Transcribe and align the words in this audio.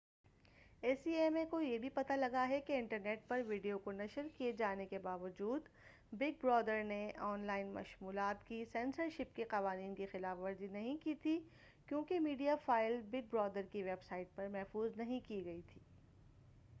a 0.83 0.93
C 0.95 1.11
M 1.13 1.35
A 1.35 1.43
کو 1.45 1.59
یہ 1.61 1.77
بھی 1.77 1.89
پتہ 1.89 2.13
لگا 2.13 2.45
کہ 2.67 2.73
انٹرنیٹ 2.73 3.27
پر 3.27 3.41
ویڈیو 3.47 3.77
کو 3.79 3.91
نشر 3.91 4.27
کیے 4.37 4.51
جانے 4.51 4.85
کے 4.85 4.99
باوجود 4.99 5.67
بگ 6.11 6.41
برادر 6.41 6.83
نے 6.83 7.11
آن 7.19 7.45
لائن 7.45 7.67
مشمولات 7.73 8.47
کی 8.47 8.63
سنسرشپ 8.73 9.35
کے 9.35 9.43
قوانین 9.49 9.93
کی 9.95 10.05
خلاف 10.05 10.39
ورزی 10.39 10.67
نہیں 10.67 10.97
کی 11.03 11.15
تھی 11.15 11.39
کیونکہ 11.87 12.19
میڈیا 12.19 12.55
فائل 12.55 12.99
بگ 13.11 13.29
برادر 13.29 13.71
کی 13.71 13.83
ویب 13.83 14.03
سائٹ 14.03 14.35
پر 14.35 14.47
محفوظ 14.47 14.97
نہیں 14.97 15.19
کی 15.27 15.43
گئی 15.45 15.61
تھی 15.67 15.81